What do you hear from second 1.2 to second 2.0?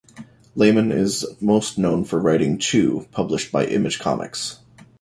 most